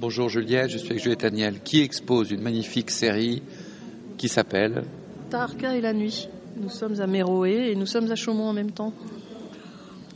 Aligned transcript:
Bonjour 0.00 0.28
Juliette, 0.28 0.70
je 0.70 0.78
suis 0.78 0.90
avec 0.90 1.02
Juliette 1.02 1.22
Daniel 1.22 1.60
qui 1.60 1.80
expose 1.80 2.30
une 2.30 2.40
magnifique 2.40 2.92
série 2.92 3.42
qui 4.16 4.28
s'appelle 4.28 4.84
Tarka 5.28 5.74
et 5.74 5.80
la 5.80 5.92
nuit. 5.92 6.28
Nous 6.56 6.68
sommes 6.68 7.00
à 7.00 7.08
Méroé 7.08 7.72
et 7.72 7.74
nous 7.74 7.84
sommes 7.84 8.08
à 8.12 8.14
Chaumont 8.14 8.46
en 8.46 8.52
même 8.52 8.70
temps. 8.70 8.92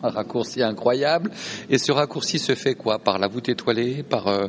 Un 0.03 0.09
raccourci 0.09 0.63
incroyable. 0.63 1.31
Et 1.71 1.79
ce 1.79 1.93
raccourci 1.93 2.41
se 2.41 2.55
fait 2.57 2.75
quoi? 2.75 2.99
Par 2.99 3.19
la 3.19 3.29
voûte 3.29 3.49
étoilée 3.49 4.03
Par, 4.03 4.27
euh, 4.27 4.49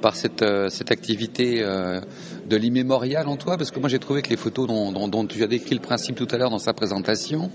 par 0.00 0.16
cette, 0.16 0.40
euh, 0.40 0.70
cette 0.70 0.90
activité 0.90 1.58
euh, 1.60 2.00
de 2.48 2.56
l'immémorial 2.56 3.28
en 3.28 3.36
toi? 3.36 3.58
Parce 3.58 3.70
que 3.70 3.78
moi 3.78 3.90
j'ai 3.90 3.98
trouvé 3.98 4.22
que 4.22 4.30
les 4.30 4.38
photos 4.38 4.66
dont, 4.66 5.26
tu 5.26 5.42
as 5.42 5.46
décrit 5.46 5.74
le 5.74 5.82
principe 5.82 6.16
tout 6.16 6.28
à 6.30 6.38
l'heure 6.38 6.50
dans 6.50 6.58
sa 6.58 6.72
présentation 6.72 7.50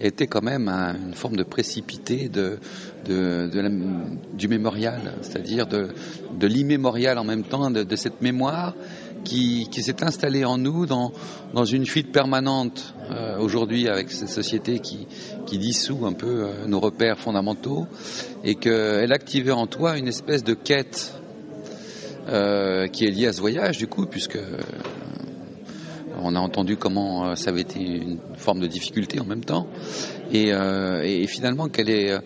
étaient 0.00 0.26
quand 0.26 0.42
même 0.42 0.68
un, 0.68 0.94
une 0.96 1.14
forme 1.14 1.36
de 1.36 1.44
précipité 1.44 2.28
de, 2.28 2.58
du 4.34 4.48
mémorial, 4.48 5.14
c'est-à-dire 5.22 5.66
de, 5.66 5.88
de 6.38 6.46
l'immémorial 6.46 7.18
en 7.18 7.24
même 7.24 7.44
temps, 7.44 7.70
de 7.70 7.96
cette 7.96 8.20
mémoire 8.20 8.74
qui, 9.24 9.68
s'est 9.82 10.04
installée 10.04 10.44
en 10.44 10.58
nous 10.58 10.86
dans, 10.86 11.12
dans 11.54 11.64
une 11.64 11.86
fuite 11.86 12.12
permanente 12.12 12.94
euh, 13.10 13.38
aujourd'hui 13.38 13.88
avec 13.88 14.10
cette 14.10 14.28
société 14.28 14.78
qui, 14.78 15.06
qui 15.46 15.58
dissout 15.58 16.06
un 16.06 16.12
peu 16.12 16.44
euh, 16.44 16.66
nos 16.66 16.80
repères 16.80 17.18
fondamentaux 17.18 17.86
et 18.44 18.54
qu'elle 18.54 19.12
activait 19.12 19.52
en 19.52 19.66
toi 19.66 19.98
une 19.98 20.08
espèce 20.08 20.44
de 20.44 20.54
quête 20.54 21.14
euh, 22.28 22.86
qui 22.86 23.04
est 23.04 23.10
liée 23.10 23.26
à 23.26 23.32
ce 23.32 23.40
voyage 23.40 23.78
du 23.78 23.86
coup 23.86 24.06
puisque 24.06 24.38
on 26.22 26.36
a 26.36 26.38
entendu 26.38 26.76
comment 26.76 27.34
ça 27.34 27.50
avait 27.50 27.62
été 27.62 27.80
une 27.80 28.18
forme 28.36 28.60
de 28.60 28.66
difficulté 28.66 29.18
en 29.18 29.24
même 29.24 29.44
temps. 29.44 29.66
Et 30.30 31.26
finalement 31.26 31.68
qu'elle 31.68 31.90
est 31.90 32.16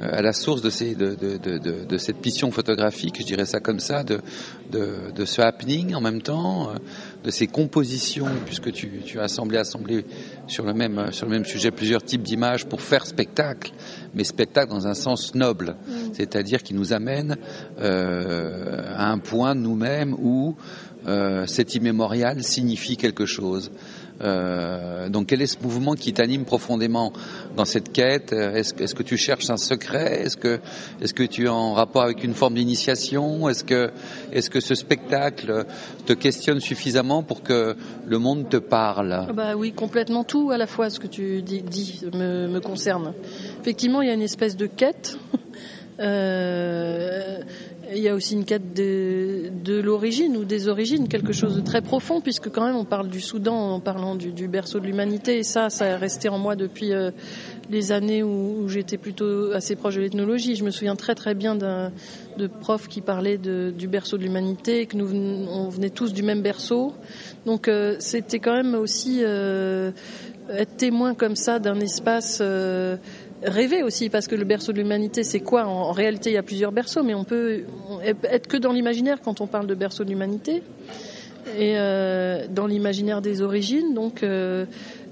à 0.00 0.22
la 0.22 0.32
source 0.32 0.62
de, 0.62 0.70
ces, 0.70 0.94
de, 0.94 1.14
de, 1.14 1.36
de, 1.38 1.84
de, 1.84 1.98
cette 1.98 2.18
pission 2.18 2.50
photographique, 2.50 3.16
je 3.18 3.24
dirais 3.24 3.46
ça 3.46 3.60
comme 3.60 3.80
ça, 3.80 4.02
de, 4.04 4.20
de, 4.70 5.12
de 5.14 5.24
ce 5.24 5.40
happening 5.40 5.94
en 5.94 6.00
même 6.00 6.22
temps, 6.22 6.70
de 7.24 7.30
ces 7.30 7.46
compositions, 7.46 8.28
puisque 8.44 8.72
tu, 8.72 9.00
tu 9.04 9.18
as 9.18 9.24
assemblé, 9.24 9.58
assemblé 9.58 10.04
sur 10.46 10.64
le 10.64 10.74
même, 10.74 11.12
sur 11.12 11.26
le 11.26 11.32
même 11.32 11.44
sujet 11.44 11.70
plusieurs 11.70 12.02
types 12.02 12.22
d'images 12.22 12.66
pour 12.66 12.80
faire 12.80 13.06
spectacle, 13.06 13.72
mais 14.14 14.24
spectacle 14.24 14.70
dans 14.70 14.86
un 14.86 14.94
sens 14.94 15.34
noble, 15.34 15.76
mmh. 15.86 15.92
c'est-à-dire 16.12 16.62
qui 16.62 16.74
nous 16.74 16.92
amène 16.92 17.36
euh, 17.80 18.82
à 18.94 19.10
un 19.10 19.18
point 19.18 19.54
nous-mêmes 19.54 20.14
où 20.14 20.56
euh, 21.06 21.46
cet 21.46 21.74
immémorial 21.74 22.42
signifie 22.42 22.96
quelque 22.96 23.26
chose. 23.26 23.70
Euh, 24.22 25.08
donc 25.08 25.26
quel 25.26 25.42
est 25.42 25.46
ce 25.46 25.58
mouvement 25.62 25.94
qui 25.94 26.12
t'anime 26.12 26.44
profondément 26.44 27.12
dans 27.56 27.64
cette 27.64 27.92
quête? 27.92 28.32
Est-ce 28.32 28.74
est 28.74 28.94
que 28.94 29.02
tu 29.02 29.16
cherches 29.16 29.50
un 29.50 29.56
secret? 29.56 30.22
Est-ce 30.24 30.36
que, 30.36 31.22
tu 31.24 31.46
es 31.46 31.48
en 31.48 31.74
rapport 31.74 32.02
avec 32.02 32.24
une 32.24 32.34
forme 32.34 32.54
d'initiation? 32.54 33.48
Est-ce 33.48 33.64
que, 33.64 34.60
ce 34.60 34.74
spectacle 34.74 35.66
te 36.06 36.12
questionne 36.12 36.60
suffisamment 36.60 37.22
pour 37.22 37.42
que 37.42 37.76
le 38.06 38.18
monde 38.18 38.48
te 38.48 38.56
parle? 38.56 39.28
Bah 39.34 39.54
Oui, 39.56 39.72
complètement 39.72 40.24
tout 40.24 40.50
à 40.50 40.58
la 40.58 40.66
fois 40.66 40.90
ce 40.90 41.00
que 41.00 41.06
tu 41.06 41.42
dis, 41.42 42.02
me, 42.12 42.58
concerne. 42.60 43.12
Effectivement, 43.60 44.02
il 44.02 44.08
y 44.08 44.10
a 44.10 44.14
une 44.14 44.22
espèce 44.22 44.56
de 44.56 44.66
quête. 44.66 45.18
Euh, 45.98 47.38
il 47.94 48.02
y 48.02 48.08
a 48.08 48.14
aussi 48.14 48.34
une 48.34 48.44
quête 48.44 48.74
de, 48.74 49.50
de 49.64 49.80
l'origine 49.80 50.36
ou 50.36 50.44
des 50.44 50.68
origines, 50.68 51.08
quelque 51.08 51.32
chose 51.32 51.56
de 51.56 51.60
très 51.60 51.82
profond, 51.82 52.20
puisque 52.20 52.50
quand 52.50 52.66
même 52.66 52.76
on 52.76 52.84
parle 52.84 53.08
du 53.08 53.20
Soudan 53.20 53.74
en 53.74 53.80
parlant 53.80 54.14
du, 54.14 54.32
du 54.32 54.48
berceau 54.48 54.80
de 54.80 54.86
l'humanité, 54.86 55.38
et 55.38 55.42
ça, 55.42 55.70
ça 55.70 55.86
est 55.86 55.96
resté 55.96 56.28
en 56.28 56.38
moi 56.38 56.56
depuis 56.56 56.92
euh, 56.92 57.10
les 57.70 57.92
années 57.92 58.22
où, 58.22 58.62
où 58.62 58.68
j'étais 58.68 58.98
plutôt 58.98 59.52
assez 59.52 59.76
proche 59.76 59.96
de 59.96 60.00
l'ethnologie. 60.00 60.56
Je 60.56 60.64
me 60.64 60.70
souviens 60.70 60.96
très 60.96 61.14
très 61.14 61.34
bien 61.34 61.54
d'un 61.54 61.92
de 62.36 62.46
prof 62.46 62.88
qui 62.88 63.00
parlait 63.00 63.38
de, 63.38 63.72
du 63.76 63.88
berceau 63.88 64.18
de 64.18 64.22
l'humanité, 64.22 64.86
que 64.86 64.96
nous 64.96 65.10
on 65.48 65.68
venait 65.68 65.90
tous 65.90 66.12
du 66.12 66.22
même 66.22 66.42
berceau. 66.42 66.92
Donc 67.44 67.68
euh, 67.68 67.96
c'était 67.98 68.38
quand 68.38 68.54
même 68.54 68.74
aussi 68.74 69.20
euh, 69.22 69.90
être 70.50 70.76
témoin 70.76 71.14
comme 71.14 71.36
ça 71.36 71.58
d'un 71.58 71.80
espace 71.80 72.38
euh, 72.40 72.96
rêver 73.42 73.82
aussi, 73.82 74.08
parce 74.08 74.26
que 74.26 74.34
le 74.34 74.44
berceau 74.44 74.72
de 74.72 74.78
l'humanité, 74.78 75.24
c'est 75.24 75.40
quoi? 75.40 75.66
En, 75.66 75.92
réalité, 75.92 76.30
il 76.30 76.34
y 76.34 76.38
a 76.38 76.42
plusieurs 76.42 76.72
berceaux, 76.72 77.02
mais 77.02 77.14
on 77.14 77.24
peut 77.24 77.64
être 78.24 78.46
que 78.46 78.56
dans 78.56 78.72
l'imaginaire 78.72 79.20
quand 79.22 79.40
on 79.40 79.46
parle 79.46 79.66
de 79.66 79.74
berceau 79.74 80.04
de 80.04 80.10
l'humanité, 80.10 80.62
et 81.56 81.74
euh, 81.76 82.46
dans 82.48 82.66
l'imaginaire 82.66 83.22
des 83.22 83.42
origines. 83.42 83.94
Donc, 83.94 84.22
euh, 84.22 84.66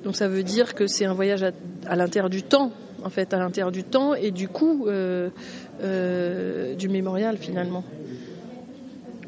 donc 0.04 0.16
ça 0.16 0.28
veut 0.28 0.42
dire 0.42 0.74
que 0.74 0.86
c'est 0.86 1.04
un 1.04 1.14
voyage 1.14 1.42
à, 1.42 1.52
à 1.86 1.96
l'intérieur 1.96 2.30
du 2.30 2.42
temps, 2.42 2.72
en 3.04 3.10
fait, 3.10 3.32
à 3.34 3.38
l'intérieur 3.38 3.72
du 3.72 3.84
temps, 3.84 4.14
et 4.14 4.30
du 4.30 4.48
coup, 4.48 4.86
euh, 4.88 5.30
du 6.74 6.88
mémorial 6.88 7.36
finalement. 7.36 7.84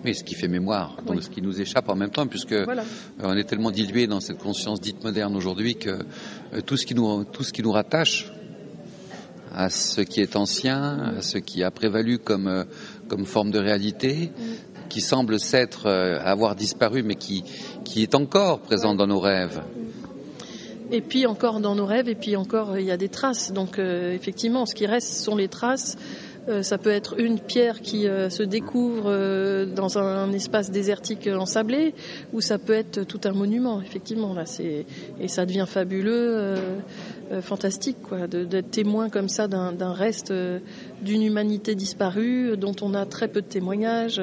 Oui, 0.04 0.14
ce 0.14 0.22
qui 0.22 0.36
fait 0.36 0.46
mémoire, 0.46 0.98
donc 1.04 1.16
oui. 1.16 1.22
ce 1.22 1.30
qui 1.30 1.42
nous 1.42 1.60
échappe 1.60 1.88
en 1.88 1.96
même 1.96 2.10
temps, 2.10 2.28
puisque 2.28 2.52
voilà. 2.52 2.84
on 3.20 3.36
est 3.36 3.44
tellement 3.44 3.72
dilué 3.72 4.06
dans 4.06 4.20
cette 4.20 4.38
conscience 4.38 4.80
dite 4.80 5.02
moderne 5.02 5.34
aujourd'hui 5.34 5.74
que 5.74 5.98
tout 6.64 6.76
ce 6.76 6.86
qui 6.86 6.94
nous 6.94 7.24
tout 7.24 7.42
ce 7.42 7.52
qui 7.52 7.62
nous 7.62 7.72
rattache 7.72 8.30
à 9.56 9.70
ce 9.70 10.02
qui 10.02 10.20
est 10.20 10.36
ancien, 10.36 11.14
à 11.16 11.22
ce 11.22 11.38
qui 11.38 11.64
a 11.64 11.70
prévalu 11.70 12.18
comme, 12.18 12.66
comme 13.08 13.24
forme 13.24 13.50
de 13.50 13.58
réalité, 13.58 14.30
mm. 14.36 14.88
qui 14.90 15.00
semble 15.00 15.40
s'être 15.40 15.86
euh, 15.86 16.20
avoir 16.22 16.54
disparu, 16.54 17.02
mais 17.02 17.14
qui, 17.14 17.42
qui 17.84 18.02
est 18.02 18.14
encore 18.14 18.60
présent 18.60 18.94
dans 18.94 19.06
nos 19.06 19.18
rêves. 19.18 19.62
Et 20.92 21.00
puis 21.00 21.26
encore 21.26 21.60
dans 21.60 21.74
nos 21.74 21.86
rêves, 21.86 22.08
et 22.08 22.14
puis 22.14 22.36
encore 22.36 22.78
il 22.78 22.84
y 22.84 22.92
a 22.92 22.96
des 22.96 23.08
traces. 23.08 23.52
Donc 23.52 23.78
euh, 23.78 24.12
effectivement, 24.12 24.66
ce 24.66 24.74
qui 24.74 24.86
reste 24.86 25.14
sont 25.14 25.34
les 25.34 25.48
traces. 25.48 25.96
Euh, 26.48 26.62
ça 26.62 26.78
peut 26.78 26.90
être 26.90 27.18
une 27.18 27.40
pierre 27.40 27.80
qui 27.80 28.06
euh, 28.06 28.30
se 28.30 28.42
découvre 28.42 29.06
euh, 29.06 29.66
dans 29.66 29.98
un, 29.98 30.28
un, 30.28 30.32
espace 30.32 30.70
désertique 30.70 31.26
ensablé, 31.26 31.92
ou 32.32 32.40
ça 32.40 32.58
peut 32.58 32.72
être 32.72 33.02
tout 33.04 33.20
un 33.24 33.32
monument. 33.32 33.80
Effectivement, 33.80 34.32
là, 34.32 34.46
c'est 34.46 34.86
et 35.20 35.28
ça 35.28 35.44
devient 35.44 35.64
fabuleux. 35.66 36.56
Euh, 37.32 37.42
fantastique 37.42 37.96
quoi, 38.02 38.28
d'être 38.28 38.70
témoin 38.70 39.08
comme 39.08 39.28
ça 39.28 39.48
d'un 39.48 39.92
reste 39.92 40.30
euh, 40.30 40.60
d'une 41.02 41.22
humanité 41.22 41.74
disparue 41.74 42.56
dont 42.56 42.76
on 42.82 42.94
a 42.94 43.04
très 43.04 43.26
peu 43.26 43.42
de 43.42 43.46
témoignages. 43.46 44.20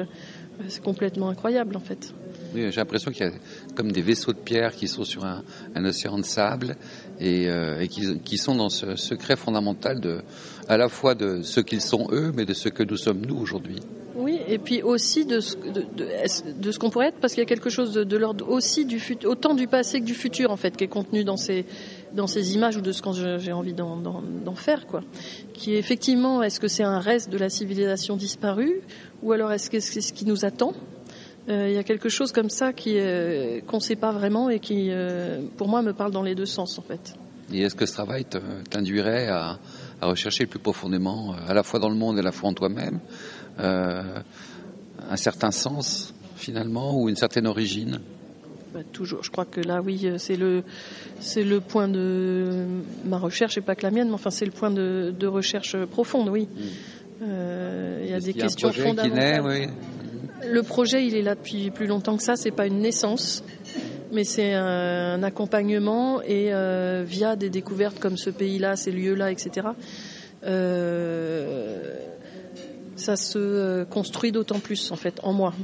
Euh, 0.60 0.64
c'est 0.68 0.82
complètement 0.82 1.28
incroyable 1.28 1.76
en 1.76 1.80
fait. 1.80 2.14
Oui, 2.54 2.70
j'ai 2.70 2.80
l'impression 2.80 3.10
qu'il 3.10 3.26
y 3.26 3.28
a 3.28 3.32
comme 3.74 3.90
des 3.90 4.02
vaisseaux 4.02 4.32
de 4.32 4.38
pierre 4.38 4.72
qui 4.72 4.86
sont 4.86 5.04
sur 5.04 5.24
un, 5.24 5.42
océan 5.84 6.18
de 6.18 6.24
sable 6.24 6.76
et, 7.18 7.48
euh, 7.48 7.80
et 7.80 7.88
qui, 7.88 8.20
qui, 8.20 8.38
sont 8.38 8.54
dans 8.54 8.68
ce 8.68 8.96
secret 8.96 9.36
fondamental 9.36 10.00
de, 10.00 10.22
à 10.68 10.76
la 10.76 10.88
fois 10.88 11.14
de 11.14 11.42
ce 11.42 11.60
qu'ils 11.60 11.80
sont 11.80 12.08
eux, 12.12 12.32
mais 12.34 12.44
de 12.44 12.54
ce 12.54 12.68
que 12.68 12.84
nous 12.84 12.96
sommes 12.96 13.26
nous 13.26 13.36
aujourd'hui. 13.36 13.80
Et 14.48 14.58
puis 14.58 14.82
aussi 14.82 15.24
de 15.24 15.40
ce, 15.40 16.78
qu'on 16.78 16.90
pourrait 16.90 17.08
être, 17.08 17.18
parce 17.20 17.34
qu'il 17.34 17.42
y 17.42 17.46
a 17.46 17.48
quelque 17.48 17.70
chose 17.70 17.92
de, 17.92 18.16
l'ordre 18.16 18.48
aussi 18.48 18.84
du 18.84 18.98
futur, 18.98 19.30
autant 19.30 19.54
du 19.54 19.66
passé 19.66 20.00
que 20.00 20.04
du 20.04 20.14
futur 20.14 20.50
en 20.50 20.56
fait, 20.56 20.76
qui 20.76 20.84
est 20.84 20.88
contenu 20.88 21.24
dans 21.24 21.36
ces 21.36 21.64
images 22.54 22.76
ou 22.76 22.80
de 22.80 22.92
ce 22.92 23.02
que 23.02 23.38
j'ai 23.38 23.52
envie 23.52 23.74
d'en 23.74 24.54
faire, 24.54 24.86
quoi. 24.86 25.02
Qui 25.52 25.74
est 25.74 25.78
effectivement, 25.78 26.42
est-ce 26.42 26.60
que 26.60 26.68
c'est 26.68 26.84
un 26.84 26.98
reste 26.98 27.30
de 27.30 27.38
la 27.38 27.48
civilisation 27.48 28.16
disparue, 28.16 28.80
ou 29.22 29.32
alors 29.32 29.52
est-ce 29.52 29.70
que 29.70 29.80
c'est 29.80 30.00
ce 30.00 30.12
qui 30.12 30.26
nous 30.26 30.44
attend? 30.44 30.74
Euh, 31.48 31.68
Il 31.68 31.74
y 31.74 31.78
a 31.78 31.84
quelque 31.84 32.08
chose 32.08 32.32
comme 32.32 32.48
ça 32.50 32.72
euh, 32.86 33.60
qu'on 33.66 33.76
ne 33.76 33.82
sait 33.82 33.96
pas 33.96 34.12
vraiment 34.12 34.48
et 34.48 34.60
qui, 34.60 34.90
euh, 34.90 35.42
pour 35.56 35.68
moi, 35.68 35.82
me 35.82 35.92
parle 35.92 36.10
dans 36.10 36.22
les 36.22 36.34
deux 36.34 36.46
sens, 36.46 36.78
en 36.78 36.82
fait. 36.82 37.14
Et 37.52 37.60
est-ce 37.60 37.74
que 37.74 37.86
ce 37.86 37.92
travail 37.92 38.24
t'induirait 38.70 39.28
à, 39.28 39.58
rechercher 40.00 40.46
plus 40.46 40.58
profondément, 40.58 41.34
à 41.46 41.54
la 41.54 41.62
fois 41.62 41.80
dans 41.80 41.88
le 41.88 41.94
monde 41.94 42.16
et 42.16 42.20
à 42.20 42.22
la 42.22 42.32
fois 42.32 42.50
en 42.50 42.54
toi-même, 42.54 42.96
euh, 42.96 43.43
un 43.58 45.16
certain 45.16 45.50
sens 45.50 46.14
finalement 46.36 47.00
ou 47.00 47.08
une 47.08 47.16
certaine 47.16 47.46
origine 47.46 48.00
bah, 48.74 48.80
toujours. 48.92 49.22
Je 49.22 49.30
crois 49.30 49.44
que 49.44 49.60
là, 49.60 49.80
oui, 49.80 50.04
c'est 50.18 50.36
le 50.36 50.64
c'est 51.20 51.44
le 51.44 51.60
point 51.60 51.86
de 51.86 52.64
ma 53.04 53.18
recherche 53.18 53.56
et 53.56 53.60
pas 53.60 53.76
que 53.76 53.84
la 53.84 53.92
mienne, 53.92 54.08
mais 54.08 54.14
enfin 54.14 54.30
c'est 54.30 54.44
le 54.44 54.50
point 54.50 54.72
de, 54.72 55.14
de, 55.16 55.26
recherche 55.28 55.76
profonde, 55.86 56.28
oui. 56.28 56.48
Mmh. 56.52 56.60
Euh, 57.22 58.00
il 58.02 58.10
y 58.10 58.14
a 58.14 58.18
des 58.18 58.34
questions 58.34 58.72
fondamentales. 58.72 59.12
Naît, 59.12 59.38
oui. 59.38 59.68
Le 60.50 60.62
projet, 60.64 61.06
il 61.06 61.14
est 61.14 61.22
là 61.22 61.36
depuis 61.36 61.70
plus 61.70 61.86
longtemps 61.86 62.16
que 62.16 62.22
ça. 62.24 62.34
C'est 62.34 62.50
pas 62.50 62.66
une 62.66 62.80
naissance, 62.80 63.44
mais 64.12 64.24
c'est 64.24 64.52
un, 64.54 64.64
un, 65.14 65.22
accompagnement 65.22 66.20
et 66.22 66.52
euh, 66.52 67.04
via 67.06 67.36
des 67.36 67.50
découvertes 67.50 68.00
comme 68.00 68.16
ce 68.16 68.30
pays-là, 68.30 68.74
ces 68.74 68.90
lieux-là, 68.90 69.30
etc. 69.30 69.68
Euh, 70.44 71.94
ça 72.96 73.16
se 73.16 73.84
construit 73.84 74.32
d'autant 74.32 74.58
plus 74.58 74.90
en 74.90 74.96
fait 74.96 75.20
en 75.22 75.32
moi. 75.32 75.54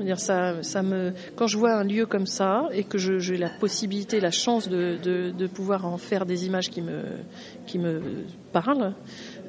Dire 0.00 0.18
ça, 0.18 0.62
ça 0.62 0.82
me, 0.82 1.12
quand 1.36 1.46
je 1.46 1.56
vois 1.56 1.74
un 1.74 1.84
lieu 1.84 2.04
comme 2.06 2.26
ça 2.26 2.68
et 2.72 2.82
que 2.82 2.98
j'ai 2.98 3.36
la 3.36 3.48
possibilité, 3.48 4.18
la 4.18 4.32
chance 4.32 4.68
de, 4.68 4.98
de, 5.00 5.30
de, 5.30 5.46
pouvoir 5.46 5.86
en 5.86 5.98
faire 5.98 6.26
des 6.26 6.46
images 6.46 6.68
qui 6.68 6.82
me, 6.82 7.02
qui 7.66 7.78
me 7.78 8.02
parlent, 8.52 8.92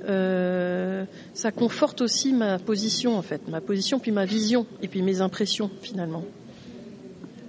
euh, 0.07 1.03
ça 1.33 1.51
conforte 1.51 2.01
aussi 2.01 2.31
ma 2.31 2.59
position 2.59 3.17
en 3.17 3.23
fait, 3.23 3.47
ma 3.47 3.59
position 3.59 3.97
puis 3.97 4.11
ma 4.11 4.25
vision 4.25 4.67
et 4.83 4.87
puis 4.87 5.01
mes 5.01 5.21
impressions 5.21 5.71
finalement. 5.81 6.23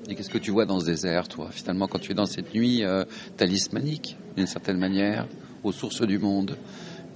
Et 0.09 0.15
qu'est-ce 0.15 0.31
que 0.31 0.39
tu 0.39 0.53
vois 0.53 0.65
dans 0.65 0.81
ce 0.81 0.87
désert, 0.87 1.29
toi, 1.29 1.49
finalement, 1.51 1.89
quand 1.89 1.99
tu 1.99 2.13
es 2.13 2.15
dans 2.15 2.27
cette 2.27 2.55
nuit 2.55 2.85
euh, 2.85 3.05
talismanique, 3.37 4.17
d'une 4.37 4.47
certaine 4.47 4.79
manière, 4.79 5.27
aux 5.65 5.73
sources 5.73 6.03
du 6.03 6.19
monde 6.19 6.57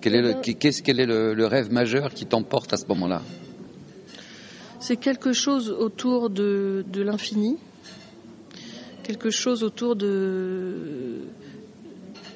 Quel 0.00 0.14
est, 0.14 0.22
le, 0.22 0.34
qu'est-ce, 0.54 0.82
quel 0.82 0.98
est 0.98 1.06
le, 1.06 1.34
le 1.34 1.46
rêve 1.46 1.70
majeur 1.70 2.14
qui 2.14 2.24
t'emporte 2.24 2.72
à 2.72 2.76
ce 2.76 2.86
moment-là? 2.86 3.22
C'est 4.80 4.96
quelque 4.96 5.32
chose 5.32 5.70
autour 5.70 6.30
de, 6.30 6.84
de 6.90 7.02
l'infini, 7.02 7.58
quelque 9.02 9.30
chose 9.30 9.62
autour 9.62 9.96
de 9.96 11.18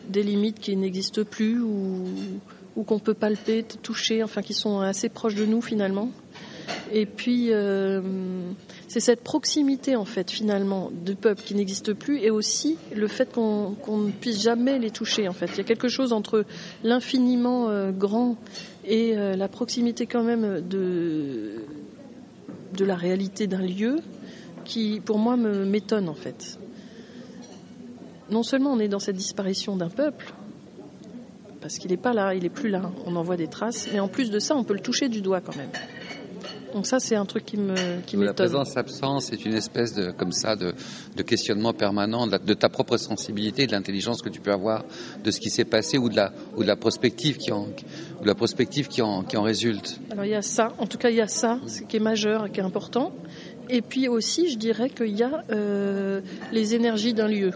des 0.09 0.23
limites 0.23 0.61
qui 0.61 0.77
n'existent 0.77 1.25
plus 1.25 1.61
ou, 1.61 2.05
ou 2.77 2.83
qu'on 2.83 2.99
peut 2.99 3.15
palper, 3.15 3.63
toucher, 3.63 4.23
enfin 4.23 4.43
qui 4.43 4.53
sont 4.53 4.81
assez 4.81 5.09
proches 5.09 5.35
de 5.35 5.47
nous 5.47 5.63
finalement. 5.63 6.11
Et 6.93 7.07
puis 7.07 7.49
euh, 7.51 8.01
c'est 8.89 9.01
cette 9.01 9.23
proximité 9.23 9.97
en 9.97 10.05
fait 10.05 10.31
finalement 10.31 10.91
de 11.05 11.15
peuples 11.15 11.43
qui 11.43 11.55
n'existent 11.55 11.95
plus 11.95 12.19
et 12.19 12.31
aussi 12.31 12.77
le 12.95 13.09
fait 13.09 13.33
qu'on 13.33 13.77
ne 13.89 14.11
puisse 14.11 14.43
jamais 14.43 14.79
les 14.79 14.91
toucher 14.91 15.29
en 15.29 15.33
fait. 15.33 15.47
Il 15.47 15.59
y 15.59 15.61
a 15.61 15.65
quelque 15.65 15.89
chose 15.89 16.13
entre 16.13 16.45
l'infiniment 16.83 17.69
euh, 17.69 17.91
grand 17.91 18.37
et 18.85 19.17
euh, 19.17 19.37
la 19.37 19.49
proximité 19.49 20.07
quand 20.07 20.23
même 20.23 20.61
de 20.61 21.63
de 22.77 22.85
la 22.85 22.97
réalité 22.97 23.47
d'un 23.47 23.63
lieu 23.63 23.97
qui 24.65 25.01
pour 25.05 25.19
moi 25.19 25.37
m'étonne 25.37 26.09
en 26.09 26.15
fait. 26.15 26.59
Non 28.31 28.43
seulement 28.43 28.73
on 28.73 28.79
est 28.79 28.89
dans 28.89 28.99
cette 28.99 29.17
disparition 29.17 29.77
d'un 29.77 29.91
peuple, 29.91 30.33
parce 31.61 31.79
qu'il 31.79 31.91
n'est 31.91 31.97
pas 31.97 32.13
là, 32.13 32.35
il 32.35 32.43
n'est 32.43 32.49
plus 32.51 32.69
là, 32.69 32.91
on 33.07 33.17
en 33.17 33.23
voit 33.23 33.37
des 33.37 33.49
traces, 33.49 33.89
mais 33.93 34.01
en 34.01 34.09
plus 34.09 34.31
de 34.31 34.39
ça, 34.39 34.57
on 34.57 34.65
peut 34.65 34.75
le 34.75 34.81
toucher 34.81 35.09
du 35.09 35.21
doigt 35.21 35.41
quand 35.41 35.57
même. 35.57 35.71
Donc 36.75 36.87
ça, 36.87 36.99
c'est 36.99 37.15
un 37.15 37.25
truc 37.25 37.45
qui 37.47 37.57
me 37.57 38.01
qui 38.05 38.17
La 38.17 38.35
présence-absence 38.35 39.33
est 39.33 39.45
une 39.45 39.55
espèce 39.55 39.95
de 39.95 40.11
comme 40.11 40.33
ça 40.33 40.57
de, 40.57 40.75
de 41.17 41.23
questionnement 41.23 41.73
permanent 41.73 42.27
de, 42.27 42.37
de, 42.37 42.55
ta 42.55 42.69
propre 42.69 42.97
sensibilité, 42.97 43.69
de 43.69 43.73
l'intelligence 43.73 44.21
que 44.21 44.29
tu 44.29 44.41
peux 44.41 44.53
avoir 44.53 44.85
de 45.23 45.31
ce 45.31 45.39
qui 45.39 45.51
s'est 45.51 45.65
passé 45.65 45.99
ou 45.99 46.09
de 46.09 46.17
la 46.17 46.33
ou 46.57 46.63
de 46.63 46.69
la 46.69 46.75
prospective 46.75 47.37
qui 47.37 47.53
en 47.53 47.69
ou 48.19 48.23
de 48.23 48.27
la 48.27 48.35
prospective 48.35 48.89
qui 48.89 49.03
en 49.03 49.23
qui 49.23 49.37
en 49.37 49.43
résulte. 49.43 50.01
Alors 50.11 50.25
il 50.25 50.33
y 50.33 50.35
a 50.35 50.43
ça, 50.43 50.73
en 50.79 50.87
tout 50.87 50.99
cas 50.99 51.11
il 51.11 51.17
y 51.17 51.21
a 51.21 51.29
ça, 51.29 51.61
ce 51.69 51.83
qui 51.83 51.97
est 51.97 52.01
majeur, 52.01 52.51
qui 52.51 52.59
est 52.59 52.65
important. 52.65 53.13
Et 53.71 53.81
puis 53.81 54.09
aussi, 54.09 54.51
je 54.51 54.59
dirais 54.59 54.91
qu'il 54.91 55.17
y 55.17 55.23
a 55.23 55.45
euh, 55.51 56.21
les 56.53 56.75
énergies 56.75 57.15
d'un 57.15 57.29
lieu. 57.29 57.53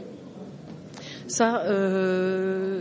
Ça. 1.29 1.63
Euh, 1.67 2.81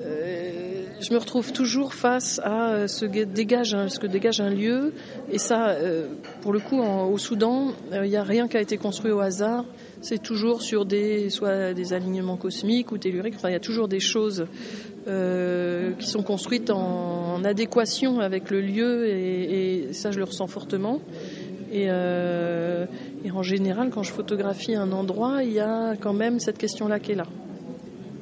euh, 0.00 0.82
je 1.00 1.12
me 1.12 1.18
retrouve 1.18 1.52
toujours 1.52 1.94
face 1.94 2.40
à 2.44 2.86
ce 2.86 3.06
que 3.06 3.24
dégage, 3.24 4.40
un 4.40 4.50
lieu. 4.50 4.92
Et 5.32 5.38
ça, 5.38 5.70
euh, 5.70 6.08
pour 6.42 6.52
le 6.52 6.60
coup, 6.60 6.80
au 6.80 7.16
Soudan, 7.18 7.72
il 7.92 8.10
n'y 8.10 8.16
a 8.16 8.22
rien 8.22 8.46
qui 8.46 8.56
a 8.56 8.60
été 8.60 8.76
construit 8.76 9.10
au 9.10 9.20
hasard. 9.20 9.64
C'est 10.02 10.22
toujours 10.22 10.60
sur 10.60 10.84
des, 10.84 11.30
soit 11.30 11.72
des 11.72 11.92
alignements 11.92 12.36
cosmiques 12.36 12.92
ou 12.92 12.98
telluriques. 12.98 13.34
Enfin, 13.36 13.48
il 13.48 13.52
y 13.52 13.56
a 13.56 13.60
toujours 13.60 13.88
des 13.88 14.00
choses 14.00 14.46
qui 15.06 16.06
sont 16.06 16.22
construites 16.22 16.70
en, 16.70 17.42
adéquation 17.44 18.20
avec 18.20 18.50
le 18.50 18.60
lieu. 18.60 19.08
Et, 19.08 19.92
ça, 19.92 20.10
je 20.10 20.18
le 20.18 20.24
ressens 20.24 20.48
fortement. 20.48 21.00
Et 21.72 21.90
en 21.90 23.42
général, 23.42 23.90
quand 23.90 24.02
je 24.02 24.12
photographie 24.12 24.74
un 24.74 24.92
endroit, 24.92 25.42
il 25.42 25.52
y 25.52 25.60
a 25.60 25.94
quand 25.96 26.12
même 26.12 26.38
cette 26.38 26.58
question-là 26.58 26.98
qui 26.98 27.12
est 27.12 27.16
là. 27.16 27.26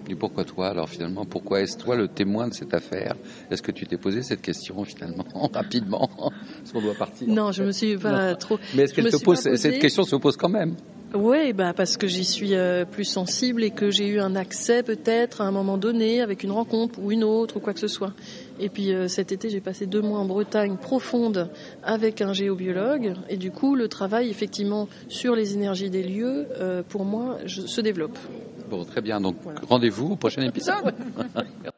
Et 0.08 0.14
pourquoi 0.14 0.44
toi 0.44 0.68
alors 0.68 0.88
finalement 0.88 1.24
Pourquoi 1.24 1.60
est-ce 1.60 1.76
toi 1.76 1.96
le 1.96 2.08
témoin 2.08 2.48
de 2.48 2.54
cette 2.54 2.74
affaire? 2.74 3.16
Est-ce 3.50 3.62
que 3.62 3.72
tu 3.72 3.86
t'es 3.86 3.96
posé 3.96 4.22
cette 4.22 4.42
question 4.42 4.84
finalement 4.84 5.24
rapidement? 5.52 6.08
Est-ce 6.62 6.72
qu'on 6.72 6.82
doit 6.82 6.94
partir 6.94 7.28
Non, 7.28 7.52
je 7.52 7.64
me 7.64 7.72
suis 7.72 7.96
pas 7.96 8.30
non. 8.30 8.36
trop. 8.36 8.58
Mais 8.74 8.84
est-ce 8.84 8.94
qu'elle 8.94 9.10
te 9.10 9.22
pose 9.22 9.40
cette 9.40 9.78
question 9.78 10.04
se 10.04 10.16
pose 10.16 10.36
quand 10.36 10.48
même? 10.48 10.76
Oui, 11.14 11.52
bah 11.52 11.72
parce 11.72 11.96
que 11.96 12.08
j'y 12.08 12.24
suis 12.24 12.54
euh, 12.54 12.84
plus 12.84 13.04
sensible 13.04 13.62
et 13.62 13.70
que 13.70 13.90
j'ai 13.90 14.08
eu 14.08 14.18
un 14.18 14.34
accès 14.34 14.82
peut-être 14.82 15.40
à 15.40 15.44
un 15.44 15.52
moment 15.52 15.78
donné 15.78 16.20
avec 16.20 16.42
une 16.42 16.50
rencontre 16.50 16.98
ou 16.98 17.12
une 17.12 17.22
autre 17.22 17.56
ou 17.56 17.60
quoi 17.60 17.72
que 17.72 17.80
ce 17.80 17.86
soit. 17.86 18.12
Et 18.58 18.68
puis 18.68 18.92
euh, 18.92 19.06
cet 19.06 19.30
été, 19.30 19.48
j'ai 19.48 19.60
passé 19.60 19.86
deux 19.86 20.02
mois 20.02 20.18
en 20.18 20.24
Bretagne 20.24 20.76
profonde 20.76 21.48
avec 21.84 22.20
un 22.22 22.32
géobiologue 22.32 23.14
et 23.28 23.36
du 23.36 23.52
coup, 23.52 23.76
le 23.76 23.88
travail 23.88 24.28
effectivement 24.30 24.88
sur 25.08 25.36
les 25.36 25.54
énergies 25.54 25.90
des 25.90 26.02
lieux, 26.02 26.48
euh, 26.60 26.82
pour 26.86 27.04
moi, 27.04 27.38
je, 27.44 27.62
se 27.62 27.80
développe. 27.80 28.18
Bon, 28.68 28.84
très 28.84 29.00
bien. 29.00 29.20
Donc, 29.20 29.36
rendez-vous 29.68 30.12
au 30.12 30.16
prochain 30.16 30.42
épisode. 30.42 30.94